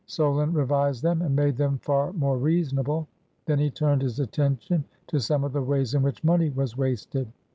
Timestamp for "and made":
1.21-1.57